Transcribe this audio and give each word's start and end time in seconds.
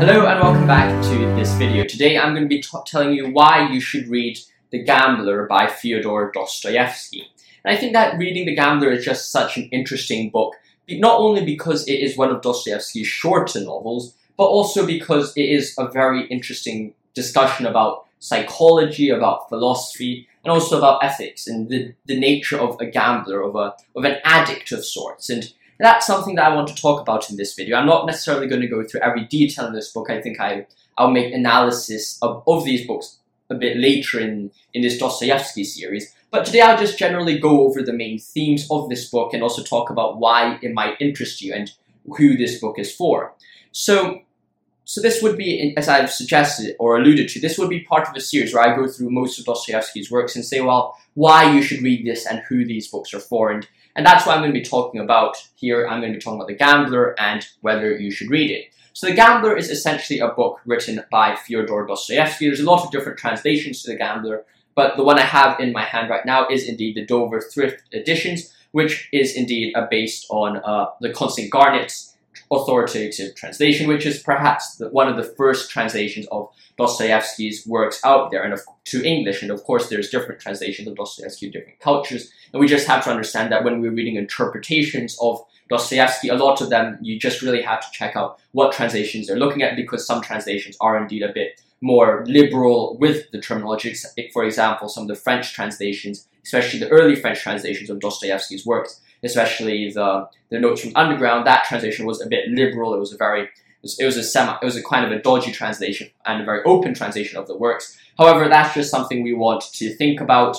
Hello 0.00 0.24
and 0.24 0.40
welcome 0.40 0.66
back 0.66 1.02
to 1.02 1.18
this 1.36 1.52
video. 1.56 1.84
Today 1.84 2.16
I'm 2.16 2.32
going 2.32 2.48
to 2.48 2.48
be 2.48 2.64
telling 2.86 3.12
you 3.12 3.28
why 3.32 3.68
you 3.70 3.82
should 3.82 4.08
read 4.08 4.38
The 4.70 4.82
Gambler 4.82 5.46
by 5.46 5.66
Fyodor 5.66 6.30
Dostoevsky. 6.32 7.30
And 7.62 7.76
I 7.76 7.78
think 7.78 7.92
that 7.92 8.16
reading 8.16 8.46
The 8.46 8.54
Gambler 8.54 8.92
is 8.92 9.04
just 9.04 9.30
such 9.30 9.58
an 9.58 9.64
interesting 9.64 10.30
book, 10.30 10.54
not 10.88 11.20
only 11.20 11.44
because 11.44 11.86
it 11.86 12.00
is 12.00 12.16
one 12.16 12.30
of 12.30 12.40
Dostoevsky's 12.40 13.08
shorter 13.08 13.60
novels, 13.60 14.14
but 14.38 14.44
also 14.44 14.86
because 14.86 15.36
it 15.36 15.50
is 15.50 15.74
a 15.78 15.86
very 15.90 16.26
interesting 16.28 16.94
discussion 17.12 17.66
about 17.66 18.06
psychology, 18.20 19.10
about 19.10 19.50
philosophy, 19.50 20.26
and 20.42 20.50
also 20.50 20.78
about 20.78 21.04
ethics 21.04 21.46
and 21.46 21.68
the, 21.68 21.92
the 22.06 22.18
nature 22.18 22.58
of 22.58 22.80
a 22.80 22.86
gambler, 22.86 23.42
of 23.42 23.54
a 23.54 23.74
of 23.94 24.04
an 24.04 24.16
addict 24.24 24.72
of 24.72 24.82
sorts. 24.82 25.28
And 25.28 25.52
that's 25.80 26.06
something 26.06 26.34
that 26.34 26.50
I 26.50 26.54
want 26.54 26.68
to 26.68 26.74
talk 26.74 27.00
about 27.00 27.30
in 27.30 27.36
this 27.36 27.54
video. 27.54 27.76
I'm 27.76 27.86
not 27.86 28.06
necessarily 28.06 28.46
going 28.46 28.60
to 28.60 28.68
go 28.68 28.84
through 28.84 29.00
every 29.00 29.24
detail 29.24 29.66
in 29.66 29.72
this 29.72 29.92
book. 29.92 30.10
I 30.10 30.20
think 30.20 30.40
I, 30.40 30.66
I'll 30.98 31.10
make 31.10 31.32
analysis 31.32 32.18
of, 32.22 32.42
of 32.46 32.64
these 32.64 32.86
books 32.86 33.18
a 33.48 33.54
bit 33.54 33.76
later 33.76 34.20
in, 34.20 34.50
in 34.74 34.82
this 34.82 34.98
Dostoevsky 34.98 35.64
series. 35.64 36.14
But 36.30 36.44
today 36.44 36.60
I'll 36.60 36.78
just 36.78 36.98
generally 36.98 37.38
go 37.38 37.62
over 37.62 37.82
the 37.82 37.92
main 37.92 38.18
themes 38.18 38.66
of 38.70 38.88
this 38.88 39.08
book 39.08 39.34
and 39.34 39.42
also 39.42 39.62
talk 39.62 39.90
about 39.90 40.18
why 40.18 40.58
it 40.62 40.72
might 40.72 41.00
interest 41.00 41.42
you 41.42 41.52
and 41.52 41.70
who 42.16 42.36
this 42.36 42.60
book 42.60 42.78
is 42.78 42.94
for. 42.94 43.32
So, 43.72 44.22
so 44.84 45.00
this 45.00 45.22
would 45.22 45.36
be, 45.36 45.74
as 45.76 45.88
I've 45.88 46.10
suggested 46.10 46.76
or 46.78 46.96
alluded 46.96 47.28
to, 47.30 47.40
this 47.40 47.58
would 47.58 47.68
be 47.68 47.80
part 47.80 48.08
of 48.08 48.14
a 48.14 48.20
series 48.20 48.54
where 48.54 48.64
I 48.64 48.76
go 48.76 48.86
through 48.86 49.10
most 49.10 49.38
of 49.38 49.46
Dostoevsky's 49.46 50.10
works 50.10 50.36
and 50.36 50.44
say, 50.44 50.60
well, 50.60 50.96
why 51.14 51.52
you 51.52 51.62
should 51.62 51.82
read 51.82 52.06
this 52.06 52.26
and 52.26 52.42
who 52.48 52.64
these 52.64 52.88
books 52.88 53.12
are 53.14 53.20
for. 53.20 53.50
And 53.50 53.66
and 53.96 54.06
that's 54.06 54.26
what 54.26 54.36
I'm 54.36 54.42
going 54.42 54.52
to 54.52 54.58
be 54.58 54.64
talking 54.64 55.00
about 55.00 55.36
here. 55.54 55.86
I'm 55.86 56.00
going 56.00 56.12
to 56.12 56.18
be 56.18 56.22
talking 56.22 56.38
about 56.38 56.48
The 56.48 56.54
Gambler 56.54 57.18
and 57.18 57.46
whether 57.60 57.96
you 57.96 58.10
should 58.10 58.30
read 58.30 58.50
it. 58.50 58.66
So 58.92 59.06
The 59.06 59.14
Gambler 59.14 59.56
is 59.56 59.70
essentially 59.70 60.20
a 60.20 60.28
book 60.28 60.60
written 60.64 61.02
by 61.10 61.36
Fyodor 61.36 61.86
Dostoevsky. 61.86 62.46
There's 62.46 62.60
a 62.60 62.70
lot 62.70 62.84
of 62.84 62.90
different 62.90 63.18
translations 63.18 63.82
to 63.82 63.90
The 63.90 63.98
Gambler, 63.98 64.44
but 64.74 64.96
the 64.96 65.04
one 65.04 65.18
I 65.18 65.22
have 65.22 65.60
in 65.60 65.72
my 65.72 65.84
hand 65.84 66.10
right 66.10 66.24
now 66.24 66.48
is 66.48 66.68
indeed 66.68 66.96
the 66.96 67.04
Dover 67.04 67.40
Thrift 67.40 67.82
Editions, 67.92 68.54
which 68.72 69.08
is 69.12 69.34
indeed 69.34 69.74
uh, 69.74 69.86
based 69.90 70.26
on 70.30 70.58
uh, 70.58 70.86
the 71.00 71.12
Constance 71.12 71.50
Garnett's 71.50 72.09
authoritative 72.50 73.34
translation, 73.36 73.86
which 73.86 74.06
is 74.06 74.22
perhaps 74.22 74.76
the, 74.76 74.88
one 74.88 75.08
of 75.08 75.16
the 75.16 75.34
first 75.36 75.70
translations 75.70 76.26
of 76.32 76.48
Dostoevsky's 76.76 77.66
works 77.66 78.00
out 78.04 78.30
there 78.30 78.42
and 78.42 78.52
of, 78.52 78.60
to 78.84 79.04
English. 79.04 79.42
And 79.42 79.50
of 79.50 79.62
course, 79.64 79.88
there's 79.88 80.10
different 80.10 80.40
translations 80.40 80.88
of 80.88 80.96
Dostoevsky 80.96 81.46
in 81.46 81.52
different 81.52 81.80
cultures. 81.80 82.30
And 82.52 82.60
we 82.60 82.66
just 82.66 82.86
have 82.86 83.04
to 83.04 83.10
understand 83.10 83.52
that 83.52 83.64
when 83.64 83.80
we're 83.80 83.92
reading 83.92 84.16
interpretations 84.16 85.16
of 85.20 85.40
Dostoevsky, 85.68 86.28
a 86.28 86.34
lot 86.34 86.60
of 86.60 86.70
them, 86.70 86.98
you 87.00 87.18
just 87.18 87.42
really 87.42 87.62
have 87.62 87.80
to 87.80 87.86
check 87.92 88.16
out 88.16 88.40
what 88.52 88.72
translations 88.72 89.26
they're 89.26 89.38
looking 89.38 89.62
at 89.62 89.76
because 89.76 90.06
some 90.06 90.20
translations 90.20 90.76
are 90.80 91.00
indeed 91.00 91.22
a 91.22 91.32
bit 91.32 91.60
more 91.80 92.24
liberal 92.26 92.96
with 92.98 93.30
the 93.30 93.40
terminology. 93.40 93.94
For 94.32 94.44
example, 94.44 94.88
some 94.88 95.04
of 95.04 95.08
the 95.08 95.14
French 95.14 95.54
translations, 95.54 96.28
especially 96.44 96.80
the 96.80 96.88
early 96.88 97.14
French 97.14 97.40
translations 97.40 97.88
of 97.88 98.00
Dostoevsky's 98.00 98.66
works, 98.66 99.00
especially 99.22 99.90
the, 99.90 100.28
the 100.50 100.58
Notes 100.58 100.82
from 100.82 100.92
Underground, 100.96 101.46
that 101.46 101.64
translation 101.64 102.06
was 102.06 102.20
a 102.20 102.28
bit 102.28 102.48
liberal. 102.48 102.94
It 102.94 103.00
was 103.00 103.12
a 103.12 103.16
very 103.16 103.48
it 103.82 104.04
was 104.04 104.16
a 104.16 104.22
semi, 104.22 104.56
it 104.60 104.64
was 104.64 104.76
a 104.76 104.82
kind 104.82 105.06
of 105.06 105.12
a 105.12 105.22
dodgy 105.22 105.52
translation 105.52 106.10
and 106.26 106.42
a 106.42 106.44
very 106.44 106.62
open 106.64 106.92
translation 106.92 107.38
of 107.38 107.46
the 107.46 107.56
works. 107.56 107.98
However, 108.18 108.48
that's 108.48 108.74
just 108.74 108.90
something 108.90 109.22
we 109.22 109.32
want 109.32 109.62
to 109.72 109.94
think 109.94 110.20
about. 110.20 110.58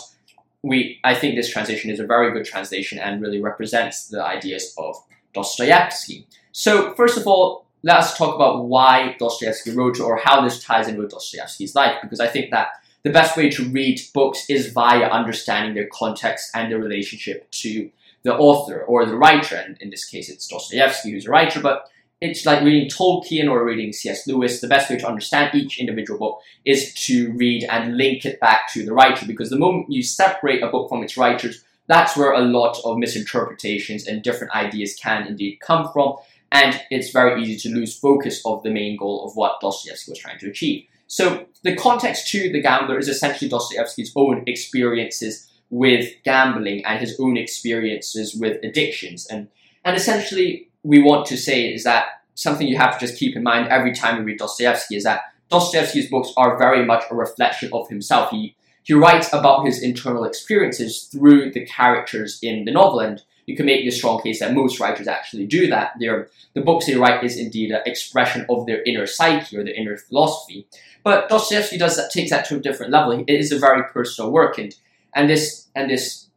We, 0.64 1.00
I 1.04 1.14
think 1.16 1.36
this 1.36 1.50
translation 1.50 1.92
is 1.92 2.00
a 2.00 2.06
very 2.06 2.32
good 2.32 2.46
translation 2.46 2.98
and 3.00 3.22
really 3.22 3.42
represents 3.42 4.08
the 4.08 4.24
ideas 4.24 4.74
of 4.78 4.96
Dostoevsky. 5.34 6.28
So, 6.52 6.94
first 6.96 7.18
of 7.18 7.28
all, 7.28 7.66
let's 7.84 8.18
talk 8.18 8.36
about 8.36 8.66
why 8.66 9.16
Dostoevsky 9.20 9.72
wrote 9.72 10.00
or 10.00 10.18
how 10.18 10.42
this 10.42 10.64
ties 10.64 10.88
in 10.88 10.98
with 10.98 11.12
Dostoevsky's 11.12 11.76
life, 11.76 11.98
because 12.02 12.20
I 12.20 12.28
think 12.28 12.52
that 12.52 12.70
the 13.04 13.10
best 13.12 13.36
way 13.36 13.50
to 13.50 13.70
read 13.70 14.00
books 14.14 14.46
is 14.50 14.72
via 14.72 15.06
understanding 15.06 15.74
their 15.74 15.88
context 15.92 16.52
and 16.54 16.72
their 16.72 16.80
relationship 16.80 17.50
to 17.52 17.90
the 18.24 18.36
author 18.36 18.84
or 18.84 19.06
the 19.06 19.18
writer. 19.18 19.56
And 19.56 19.78
in 19.82 19.90
this 19.90 20.06
case, 20.06 20.30
it's 20.30 20.48
Dostoevsky 20.48 21.12
who's 21.12 21.26
a 21.26 21.32
writer, 21.32 21.60
but 21.60 21.88
it's 22.22 22.46
like 22.46 22.62
reading 22.62 22.88
Tolkien 22.88 23.50
or 23.50 23.66
reading 23.66 23.92
C.S. 23.92 24.28
Lewis. 24.28 24.62
The 24.62 24.68
best 24.68 24.90
way 24.90 24.98
to 24.98 25.08
understand 25.08 25.56
each 25.56 25.80
individual 25.80 26.20
book 26.20 26.42
is 26.66 26.94
to 27.06 27.32
read 27.34 27.64
and 27.64 27.98
link 27.98 28.26
it 28.26 28.40
back 28.40 28.72
to 28.74 28.86
the 28.86 28.94
writer 28.94 29.26
because 29.26 29.50
the 29.50 29.58
moment 29.58 29.92
you 29.92 30.04
separate 30.04 30.62
a 30.62 30.68
book 30.68 30.88
from 30.88 31.04
its 31.04 31.18
writers, 31.18 31.64
that's 31.88 32.16
where 32.16 32.34
a 32.34 32.42
lot 32.42 32.80
of 32.86 33.00
misinterpretations 33.00 34.08
and 34.08 34.22
different 34.22 34.54
ideas 34.54 34.96
can 34.96 35.26
indeed 35.26 35.60
come 35.62 35.92
from. 35.92 36.16
And 36.52 36.80
it's 36.92 37.12
very 37.12 37.42
easy 37.42 37.58
to 37.70 37.76
lose 37.76 37.98
focus 37.98 38.42
of 38.46 38.62
the 38.62 38.70
main 38.70 38.98
goal 38.98 39.26
of 39.26 39.36
what 39.36 39.60
Dostoevsky 39.60 40.12
was 40.12 40.20
trying 40.20 40.38
to 40.40 40.50
achieve. 40.50 40.86
So 41.08 41.46
the 41.64 41.76
context 41.76 42.28
to 42.30 42.52
The 42.52 42.62
Gambler 42.62 43.00
is 43.00 43.08
essentially 43.08 43.50
Dostoevsky's 43.50 44.14
own 44.16 44.44
experiences 44.48 45.51
with 45.72 46.14
gambling 46.24 46.86
and 46.86 47.00
his 47.00 47.20
own 47.20 47.38
experiences 47.38 48.36
with 48.36 48.64
addictions. 48.64 49.26
And, 49.28 49.48
and 49.84 49.96
essentially 49.96 50.70
we 50.84 51.02
want 51.02 51.26
to 51.28 51.38
say 51.38 51.74
is 51.74 51.84
that 51.86 52.06
something 52.36 52.68
you 52.68 52.78
have 52.78 53.00
to 53.00 53.06
just 53.06 53.20
keep 53.20 53.36
in 53.36 53.44
mind 53.44 53.70
every 53.70 53.94
time 53.94 54.18
you 54.18 54.24
read 54.24 54.38
Dostoevsky 54.38 54.98
is 54.98 55.04
that 55.06 55.22
Dostoevsky's 55.50 56.10
books 56.10 56.32
are 56.38 56.58
very 56.58 56.86
much 56.86 57.04
a 57.10 57.16
reflection 57.16 57.70
of 57.74 57.90
himself. 57.90 58.30
He 58.30 58.56
he 58.84 58.94
writes 58.94 59.32
about 59.32 59.66
his 59.66 59.82
internal 59.82 60.24
experiences 60.24 61.04
through 61.04 61.52
the 61.52 61.66
characters 61.66 62.40
in 62.42 62.66
the 62.66 62.72
novel, 62.72 63.00
and 63.00 63.22
you 63.46 63.56
can 63.56 63.66
make 63.66 63.86
the 63.86 63.92
strong 63.92 64.22
case 64.22 64.40
that 64.40 64.56
most 64.56 64.80
writers 64.80 65.08
actually 65.08 65.46
do 65.46 65.68
that. 65.68 65.92
They're, 66.00 66.30
the 66.56 66.62
books 66.62 66.88
they 66.88 66.96
write 66.96 67.24
is 67.24 67.38
indeed 67.38 67.72
an 67.72 67.82
expression 67.86 68.46
of 68.50 68.66
their 68.66 68.82
inner 68.84 69.06
psyche 69.06 69.58
or 69.58 69.64
their 69.64 69.76
inner 69.76 69.98
philosophy. 69.98 70.68
But 71.04 71.30
Dostoevsky 71.30 71.78
does 71.78 71.96
that, 71.98 72.12
takes 72.12 72.32
that 72.32 72.46
to 72.46 72.58
a 72.58 72.60
different 72.60 72.92
level. 72.92 73.12
It 73.12 73.30
is 73.30 73.52
a 73.52 73.60
very 73.60 73.84
personal 73.84 74.32
work, 74.32 74.58
and 74.58 74.76
and 75.16 75.30
this 75.30 75.68
and 75.76 75.90
this 75.90 76.28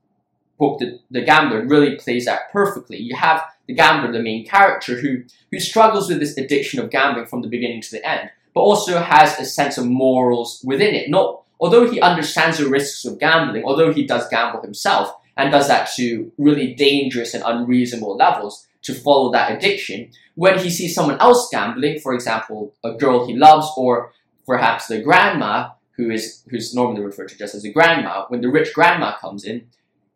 book, 0.59 0.79
the, 0.79 1.01
the 1.11 1.23
Gambler, 1.23 1.67
really 1.67 1.97
plays 1.97 2.27
that 2.27 2.53
perfectly. 2.53 2.99
You 2.99 3.17
have 3.17 3.43
the 3.67 3.75
gambler, 3.75 4.13
the 4.13 4.23
main 4.23 4.47
character, 4.47 5.01
who, 5.01 5.23
who 5.51 5.59
struggles 5.59 6.09
with 6.09 6.21
this 6.21 6.37
addiction 6.37 6.81
of 6.81 6.91
gambling 6.91 7.27
from 7.27 7.43
the 7.43 7.49
beginning 7.49 7.81
to 7.83 7.91
the 7.91 8.07
end, 8.07 8.31
but 8.55 8.61
also 8.61 8.99
has 9.01 9.39
a 9.39 9.45
sense 9.45 9.79
of 9.79 9.87
morals 9.87 10.61
within 10.65 10.95
it. 10.95 11.09
Not, 11.09 11.43
although 11.61 11.91
he 11.91 12.01
understands 12.01 12.59
the 12.59 12.69
risks 12.69 13.05
of 13.05 13.19
gambling, 13.19 13.65
although 13.65 13.93
he 13.93 14.07
does 14.07 14.29
gamble 14.29 14.63
himself, 14.63 15.15
and 15.37 15.51
does 15.51 15.67
that 15.69 15.91
to 15.97 16.31
really 16.39 16.75
dangerous 16.75 17.35
and 17.35 17.43
unreasonable 17.45 18.17
levels 18.17 18.67
to 18.83 18.95
follow 18.95 19.33
that 19.33 19.51
addiction, 19.51 20.11
when 20.35 20.59
he 20.59 20.71
sees 20.71 20.95
someone 20.95 21.21
else 21.21 21.49
gambling, 21.51 21.99
for 22.01 22.15
example, 22.15 22.75
a 22.85 22.93
girl 22.93 23.27
he 23.27 23.35
loves, 23.35 23.67
or 23.77 24.13
perhaps 24.47 24.89
the 24.89 25.01
grandma, 25.01 25.71
who 25.97 26.11
is 26.11 26.43
who's 26.49 26.75
normally 26.75 27.03
referred 27.03 27.29
to 27.29 27.39
just 27.39 27.55
as 27.55 27.65
a 27.65 27.73
grandma, 27.73 28.25
when 28.29 28.41
the 28.41 28.49
rich 28.49 28.75
grandma 28.75 29.17
comes 29.17 29.45
in, 29.45 29.67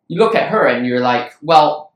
you 0.07 0.19
look 0.19 0.35
at 0.35 0.49
her 0.49 0.67
and 0.67 0.85
you're 0.85 0.99
like, 0.99 1.33
well, 1.41 1.93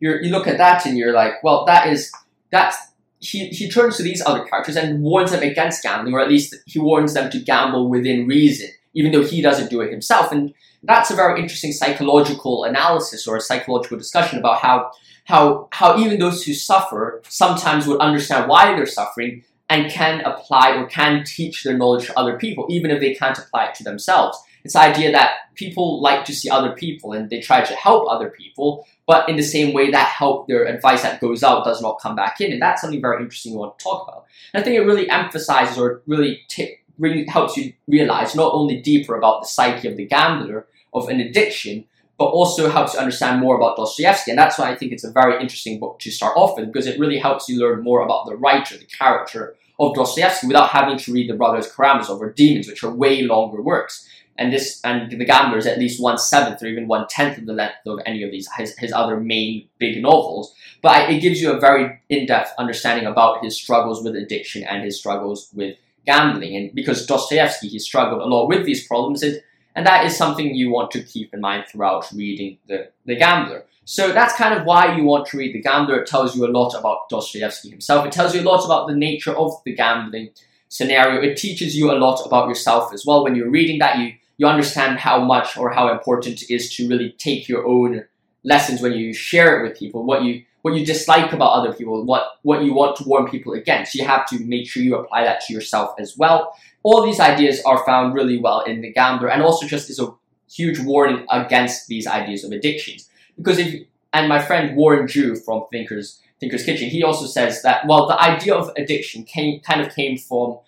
you 0.00 0.16
you 0.22 0.30
look 0.30 0.46
at 0.46 0.58
that 0.58 0.86
and 0.86 0.96
you're 0.96 1.12
like, 1.12 1.42
well, 1.42 1.64
that 1.66 1.88
is 1.88 2.12
that's 2.50 2.76
he, 3.18 3.46
he 3.48 3.70
turns 3.70 3.96
to 3.96 4.02
these 4.02 4.20
other 4.24 4.44
characters 4.44 4.76
and 4.76 5.00
warns 5.02 5.30
them 5.30 5.42
against 5.42 5.82
gambling, 5.82 6.12
or 6.12 6.20
at 6.20 6.28
least 6.28 6.56
he 6.66 6.80
warns 6.80 7.14
them 7.14 7.30
to 7.30 7.38
gamble 7.38 7.88
within 7.88 8.26
reason, 8.26 8.68
even 8.94 9.12
though 9.12 9.24
he 9.24 9.40
doesn't 9.40 9.70
do 9.70 9.80
it 9.80 9.92
himself. 9.92 10.32
And 10.32 10.52
that's 10.82 11.12
a 11.12 11.14
very 11.14 11.40
interesting 11.40 11.72
psychological 11.72 12.64
analysis 12.64 13.28
or 13.28 13.36
a 13.36 13.40
psychological 13.40 13.96
discussion 13.96 14.40
about 14.40 14.60
how 14.60 14.90
how 15.24 15.68
how 15.72 15.98
even 15.98 16.18
those 16.18 16.42
who 16.42 16.52
suffer 16.52 17.22
sometimes 17.28 17.86
would 17.86 18.00
understand 18.00 18.48
why 18.48 18.74
they're 18.74 18.86
suffering 18.86 19.44
and 19.72 19.90
can 19.90 20.20
apply 20.20 20.76
or 20.76 20.86
can 20.86 21.24
teach 21.24 21.62
their 21.62 21.76
knowledge 21.76 22.06
to 22.06 22.18
other 22.18 22.36
people, 22.36 22.66
even 22.68 22.90
if 22.90 23.00
they 23.00 23.14
can't 23.14 23.38
apply 23.38 23.64
it 23.64 23.74
to 23.74 23.82
themselves. 23.82 24.38
It's 24.64 24.74
the 24.74 24.80
idea 24.80 25.10
that 25.12 25.30
people 25.54 26.02
like 26.02 26.26
to 26.26 26.34
see 26.34 26.50
other 26.50 26.72
people 26.72 27.12
and 27.14 27.30
they 27.30 27.40
try 27.40 27.62
to 27.62 27.74
help 27.74 28.06
other 28.06 28.28
people, 28.28 28.86
but 29.06 29.26
in 29.30 29.36
the 29.36 29.42
same 29.42 29.72
way 29.72 29.90
that 29.90 30.08
help 30.08 30.46
their 30.46 30.66
advice 30.66 31.02
that 31.02 31.22
goes 31.22 31.42
out 31.42 31.64
does 31.64 31.80
not 31.80 32.00
come 32.02 32.14
back 32.14 32.38
in. 32.42 32.52
And 32.52 32.60
that's 32.60 32.82
something 32.82 33.00
very 33.00 33.22
interesting 33.22 33.52
you 33.52 33.58
want 33.58 33.78
to 33.78 33.82
talk 33.82 34.06
about. 34.06 34.26
And 34.52 34.60
I 34.60 34.64
think 34.64 34.76
it 34.76 34.84
really 34.84 35.08
emphasizes 35.08 35.78
or 35.78 36.02
really 36.06 36.42
t- 36.48 36.76
really 36.98 37.24
helps 37.24 37.56
you 37.56 37.72
realize 37.88 38.36
not 38.36 38.52
only 38.52 38.78
deeper 38.78 39.16
about 39.16 39.40
the 39.40 39.48
psyche 39.48 39.88
of 39.88 39.96
the 39.96 40.06
gambler, 40.06 40.66
of 40.92 41.08
an 41.08 41.18
addiction, 41.18 41.86
but 42.18 42.26
also 42.26 42.70
helps 42.70 42.92
you 42.92 43.00
understand 43.00 43.40
more 43.40 43.56
about 43.56 43.78
Dostoevsky. 43.78 44.30
And 44.30 44.38
that's 44.38 44.58
why 44.58 44.70
I 44.70 44.76
think 44.76 44.92
it's 44.92 45.02
a 45.02 45.10
very 45.10 45.40
interesting 45.40 45.80
book 45.80 45.98
to 46.00 46.10
start 46.10 46.36
off 46.36 46.58
with, 46.58 46.66
because 46.66 46.86
it 46.86 47.00
really 47.00 47.18
helps 47.18 47.48
you 47.48 47.58
learn 47.58 47.82
more 47.82 48.02
about 48.02 48.26
the 48.26 48.36
writer, 48.36 48.76
the 48.76 48.84
character 48.84 49.56
of 49.88 49.94
Dostoevsky, 49.94 50.46
without 50.46 50.70
having 50.70 50.98
to 50.98 51.12
read 51.12 51.28
the 51.28 51.34
Brothers 51.34 51.70
Karamazov 51.72 52.20
or 52.20 52.32
Demons, 52.32 52.68
which 52.68 52.82
are 52.84 52.92
way 52.92 53.22
longer 53.22 53.60
works 53.60 54.08
and 54.38 54.52
this 54.52 54.80
and 54.84 55.10
the 55.10 55.24
Gambler 55.24 55.58
is 55.58 55.66
at 55.66 55.78
least 55.78 56.02
one 56.02 56.18
seventh 56.18 56.62
or 56.62 56.66
even 56.66 56.88
one 56.88 57.06
tenth 57.08 57.38
of 57.38 57.46
the 57.46 57.52
length 57.52 57.86
of 57.86 58.00
any 58.06 58.22
of 58.22 58.30
these 58.30 58.48
his, 58.56 58.76
his 58.78 58.92
other 58.92 59.20
main 59.20 59.68
big 59.78 60.02
novels. 60.02 60.54
But 60.82 61.10
it 61.10 61.20
gives 61.20 61.40
you 61.40 61.52
a 61.52 61.60
very 61.60 62.00
in 62.08 62.26
depth 62.26 62.52
understanding 62.58 63.06
about 63.06 63.44
his 63.44 63.56
struggles 63.56 64.02
with 64.02 64.16
addiction 64.16 64.64
and 64.64 64.82
his 64.82 64.98
struggles 64.98 65.50
with 65.54 65.76
gambling. 66.06 66.56
And 66.56 66.74
because 66.74 67.06
Dostoevsky 67.06 67.68
he 67.68 67.78
struggled 67.78 68.22
a 68.22 68.26
lot 68.26 68.48
with 68.48 68.64
these 68.64 68.86
problems, 68.86 69.22
and 69.22 69.40
And 69.74 69.86
that 69.86 70.04
is 70.04 70.16
something 70.16 70.54
you 70.54 70.70
want 70.70 70.90
to 70.92 71.02
keep 71.02 71.32
in 71.32 71.40
mind 71.40 71.64
throughout 71.68 72.10
reading 72.12 72.58
The, 72.66 72.90
the 73.06 73.16
Gambler. 73.16 73.64
So 73.84 74.12
that's 74.12 74.34
kind 74.34 74.54
of 74.54 74.64
why 74.64 74.96
you 74.96 75.04
want 75.04 75.26
to 75.26 75.36
read 75.38 75.54
The 75.54 75.62
Gambler. 75.62 76.00
It 76.00 76.06
tells 76.06 76.36
you 76.36 76.46
a 76.46 76.52
lot 76.52 76.74
about 76.78 77.08
Dostoevsky 77.08 77.70
himself. 77.70 78.06
It 78.06 78.12
tells 78.12 78.34
you 78.34 78.42
a 78.42 78.48
lot 78.50 78.64
about 78.64 78.86
the 78.86 78.94
nature 78.94 79.36
of 79.36 79.60
the 79.64 79.74
gambling 79.74 80.30
scenario. 80.68 81.20
It 81.20 81.36
teaches 81.36 81.76
you 81.76 81.90
a 81.90 81.98
lot 81.98 82.24
about 82.24 82.48
yourself 82.48 82.92
as 82.92 83.04
well. 83.04 83.24
When 83.24 83.34
you're 83.34 83.50
reading 83.50 83.78
that, 83.80 83.98
you, 83.98 84.12
you 84.36 84.46
understand 84.46 84.98
how 84.98 85.24
much 85.24 85.56
or 85.56 85.70
how 85.70 85.92
important 85.92 86.42
it 86.42 86.54
is 86.54 86.74
to 86.76 86.88
really 86.88 87.14
take 87.18 87.48
your 87.48 87.66
own 87.66 88.04
lessons 88.44 88.80
when 88.80 88.92
you 88.92 89.12
share 89.12 89.58
it 89.58 89.68
with 89.68 89.78
people, 89.78 90.04
what 90.04 90.22
you 90.22 90.44
what 90.62 90.74
you 90.74 90.86
dislike 90.86 91.32
about 91.32 91.52
other 91.52 91.72
people, 91.72 92.04
what, 92.04 92.38
what 92.42 92.62
you 92.64 92.72
want 92.72 92.96
to 92.96 93.04
warn 93.04 93.28
people 93.28 93.52
against. 93.52 93.94
You 93.94 94.06
have 94.06 94.26
to 94.28 94.38
make 94.38 94.68
sure 94.68 94.82
you 94.82 94.96
apply 94.96 95.24
that 95.24 95.40
to 95.42 95.52
yourself 95.52 95.94
as 95.98 96.16
well. 96.16 96.56
All 96.84 97.04
these 97.04 97.20
ideas 97.20 97.60
are 97.64 97.84
found 97.84 98.14
really 98.14 98.38
well 98.38 98.60
in 98.60 98.80
The 98.80 98.92
Gambler 98.92 99.28
and 99.28 99.42
also 99.42 99.66
just 99.66 99.90
is 99.90 100.00
a 100.00 100.14
huge 100.50 100.78
warning 100.80 101.26
against 101.30 101.88
these 101.88 102.06
ideas 102.06 102.44
of 102.44 102.52
addictions. 102.52 103.08
Because 103.36 103.58
if, 103.58 103.86
and 104.12 104.28
my 104.28 104.40
friend 104.40 104.76
Warren 104.76 105.08
Ju 105.08 105.34
from 105.36 105.64
Thinkers, 105.70 106.20
Thinker's 106.38 106.64
Kitchen, 106.64 106.90
he 106.90 107.02
also 107.02 107.26
says 107.26 107.62
that, 107.62 107.86
well, 107.86 108.06
the 108.06 108.20
idea 108.20 108.54
of 108.54 108.70
addiction 108.76 109.24
came, 109.24 109.60
kind 109.60 109.80
of 109.80 109.94
came 109.94 110.16
from 110.16 110.58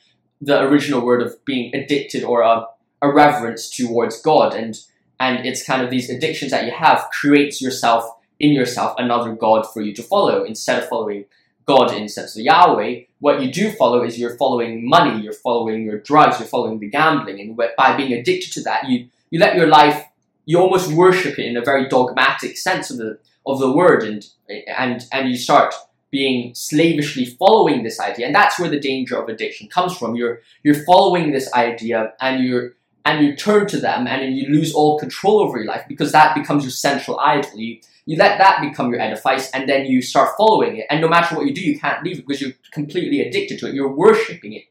the 0.41 0.61
original 0.61 1.05
word 1.05 1.23
of 1.23 1.45
being 1.45 1.75
addicted 1.75 2.25
or 2.25 2.43
a, 2.43 2.67
a 3.01 3.13
reverence 3.13 3.71
towards 3.71 4.21
God. 4.21 4.55
And, 4.55 4.79
and 5.21 5.47
it's 5.47 5.65
kind 5.65 5.83
of 5.83 5.91
these 5.91 6.11
addictions 6.11 6.51
that 6.51 6.65
you 6.65 6.73
have 6.73 7.09
creates 7.13 7.61
yourself 7.61 8.05
in 8.39 8.53
yourself 8.53 8.95
another 8.99 9.35
God 9.35 9.63
for 9.73 9.81
you 9.81 9.95
to 9.95 10.03
follow 10.03 10.45
instead 10.45 10.83
of 10.83 10.89
following 10.89 11.25
God 11.67 11.93
in 11.95 12.03
the 12.03 12.09
sense 12.09 12.37
of 12.37 12.43
Yahweh. 12.43 13.03
What 13.21 13.41
you 13.41 13.51
do 13.51 13.71
follow 13.73 14.03
is 14.03 14.19
you're 14.19 14.37
following 14.37 14.87
money, 14.89 15.23
you're 15.23 15.33
following 15.33 15.85
your 15.85 15.99
drugs, 15.99 16.39
you're 16.39 16.49
following 16.49 16.79
the 16.79 16.89
gambling, 16.89 17.41
and 17.41 17.57
by 17.77 17.97
being 17.97 18.13
addicted 18.13 18.53
to 18.53 18.63
that, 18.63 18.89
you 18.89 19.09
you 19.31 19.39
let 19.41 19.57
your 19.57 19.67
life 19.67 20.05
you 20.47 20.59
almost 20.59 20.93
worship 20.93 21.39
it 21.39 21.47
in 21.47 21.57
a 21.57 21.65
very 21.65 21.89
dogmatic 21.89 22.57
sense 22.57 22.91
of 22.91 22.99
the 22.99 23.19
of 23.47 23.59
the 23.59 23.73
word, 23.73 24.03
and 24.03 24.27
and 24.77 25.05
and 25.13 25.29
you 25.29 25.37
start 25.37 25.75
being 26.11 26.55
slavishly 26.55 27.25
following 27.25 27.83
this 27.83 27.99
idea, 27.99 28.27
and 28.27 28.35
that's 28.35 28.59
where 28.59 28.71
the 28.71 28.79
danger 28.79 29.21
of 29.21 29.29
addiction 29.29 29.69
comes 29.69 29.97
from. 29.97 30.15
You're 30.15 30.41
you're 30.63 30.85
following 30.85 31.33
this 31.33 31.53
idea, 31.55 32.13
and 32.21 32.45
you're 32.45 32.75
and 33.05 33.25
you 33.25 33.37
turn 33.37 33.67
to 33.69 33.79
them, 33.79 34.07
and 34.07 34.37
you 34.37 34.49
lose 34.49 34.73
all 34.73 34.99
control 34.99 35.41
over 35.41 35.59
your 35.59 35.67
life 35.67 35.85
because 35.89 36.13
that 36.13 36.35
becomes 36.35 36.65
your 36.65 36.71
central 36.71 37.19
idol. 37.21 37.59
You 37.59 37.81
you 38.07 38.17
let 38.19 38.39
that 38.39 38.61
become 38.61 38.91
your 38.91 39.01
edifice, 39.01 39.51
and 39.53 39.69
then 39.69 39.87
you 39.87 40.03
start 40.03 40.37
following 40.37 40.77
it. 40.77 40.87
And 40.91 41.01
no 41.01 41.09
matter 41.09 41.35
what 41.35 41.47
you 41.47 41.55
do, 41.55 41.63
you 41.63 41.79
can't 41.79 42.05
leave 42.05 42.19
it 42.19 42.27
because 42.27 42.43
you're 42.43 42.53
completely 42.71 43.21
addicted 43.21 43.59
to 43.61 43.69
it. 43.69 43.75
You're 43.75 43.95
worshipping 43.95 44.53
it, 44.53 44.65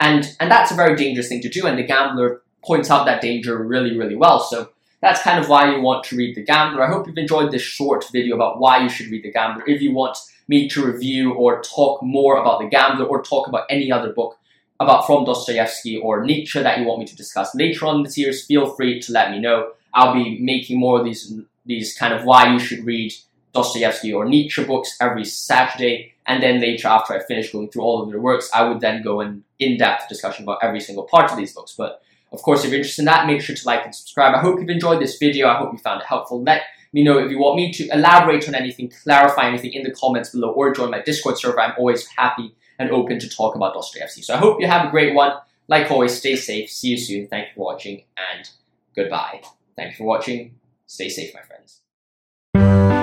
and 0.00 0.36
and 0.40 0.50
that's 0.50 0.70
a 0.70 0.74
very 0.74 0.96
dangerous 0.96 1.28
thing 1.28 1.42
to 1.42 1.48
do. 1.48 1.66
And 1.66 1.78
the 1.78 1.84
gambler 1.84 2.42
points 2.64 2.90
out 2.90 3.06
that 3.06 3.20
danger 3.20 3.62
really, 3.62 3.96
really 3.96 4.16
well. 4.16 4.40
So 4.40 4.70
that's 5.00 5.22
kind 5.22 5.42
of 5.42 5.48
why 5.48 5.74
you 5.74 5.80
want 5.80 6.04
to 6.04 6.16
read 6.16 6.34
The 6.34 6.42
Gambler. 6.42 6.82
I 6.82 6.90
hope 6.90 7.06
you've 7.06 7.16
enjoyed 7.16 7.52
this 7.52 7.62
short 7.62 8.04
video 8.12 8.34
about 8.34 8.58
why 8.58 8.82
you 8.82 8.88
should 8.88 9.10
read 9.10 9.22
The 9.22 9.32
Gambler. 9.32 9.64
If 9.66 9.80
you 9.80 9.92
want 9.92 10.18
me 10.48 10.68
to 10.70 10.84
review 10.84 11.34
or 11.34 11.62
talk 11.62 12.02
more 12.02 12.36
about 12.36 12.60
The 12.60 12.68
Gambler 12.68 13.06
or 13.06 13.22
talk 13.22 13.48
about 13.48 13.66
any 13.70 13.92
other 13.92 14.12
book 14.12 14.38
about 14.80 15.06
from 15.06 15.24
Dostoevsky 15.24 15.98
or 15.98 16.24
Nietzsche 16.24 16.62
that 16.62 16.78
you 16.78 16.86
want 16.86 17.00
me 17.00 17.06
to 17.06 17.16
discuss 17.16 17.54
later 17.54 17.86
on 17.86 17.96
in 17.96 18.02
the 18.04 18.10
series, 18.10 18.46
feel 18.46 18.74
free 18.74 19.00
to 19.00 19.12
let 19.12 19.30
me 19.30 19.40
know. 19.40 19.72
I'll 19.92 20.14
be 20.14 20.38
making 20.40 20.78
more 20.78 20.98
of 21.00 21.04
these 21.04 21.34
these 21.66 21.96
kind 21.96 22.14
of 22.14 22.24
why 22.24 22.52
you 22.52 22.58
should 22.58 22.84
read 22.84 23.12
Dostoevsky 23.52 24.12
or 24.12 24.24
Nietzsche 24.24 24.64
books 24.64 24.96
every 25.00 25.24
Saturday. 25.24 26.14
And 26.26 26.42
then 26.42 26.60
later, 26.60 26.88
after 26.88 27.14
I 27.14 27.20
finish 27.20 27.52
going 27.52 27.68
through 27.68 27.82
all 27.82 28.02
of 28.02 28.10
their 28.10 28.20
works, 28.20 28.50
I 28.54 28.66
would 28.68 28.80
then 28.80 29.02
go 29.02 29.20
in 29.20 29.44
in-depth 29.58 30.08
discussion 30.08 30.44
about 30.44 30.58
every 30.62 30.80
single 30.80 31.04
part 31.04 31.30
of 31.30 31.36
these 31.36 31.54
books. 31.54 31.74
But 31.76 32.02
of 32.32 32.42
course, 32.42 32.64
if 32.64 32.70
you're 32.70 32.78
interested 32.78 33.02
in 33.02 33.06
that, 33.06 33.26
make 33.26 33.40
sure 33.40 33.56
to 33.56 33.66
like 33.66 33.84
and 33.84 33.94
subscribe. 33.94 34.34
I 34.34 34.40
hope 34.40 34.60
you've 34.60 34.68
enjoyed 34.68 35.00
this 35.00 35.16
video. 35.18 35.48
I 35.48 35.58
hope 35.58 35.72
you 35.72 35.78
found 35.78 36.02
it 36.02 36.06
helpful. 36.06 36.42
Let 36.42 36.62
me 36.92 37.02
know 37.02 37.18
if 37.18 37.30
you 37.30 37.38
want 37.38 37.56
me 37.56 37.72
to 37.72 37.88
elaborate 37.88 38.48
on 38.48 38.54
anything, 38.54 38.92
clarify 39.02 39.48
anything 39.48 39.72
in 39.72 39.82
the 39.82 39.90
comments 39.90 40.30
below, 40.30 40.50
or 40.50 40.72
join 40.72 40.90
my 40.90 41.02
Discord 41.02 41.38
server. 41.38 41.60
I'm 41.60 41.74
always 41.78 42.06
happy 42.06 42.54
and 42.78 42.90
open 42.90 43.18
to 43.18 43.28
talk 43.28 43.54
about 43.54 43.74
Dostoevsky. 43.74 44.22
So 44.22 44.34
I 44.34 44.38
hope 44.38 44.60
you 44.60 44.66
have 44.66 44.88
a 44.88 44.90
great 44.90 45.14
one. 45.14 45.32
Like 45.68 45.90
always, 45.90 46.16
stay 46.16 46.36
safe. 46.36 46.70
See 46.70 46.88
you 46.88 46.98
soon. 46.98 47.28
Thank 47.28 47.48
you 47.48 47.54
for 47.56 47.64
watching 47.64 48.04
and 48.32 48.48
goodbye. 48.94 49.42
Thank 49.76 49.92
you 49.92 49.96
for 49.96 50.04
watching. 50.04 50.54
Stay 50.86 51.08
safe, 51.08 51.34
my 51.34 51.42
friends. 51.42 52.97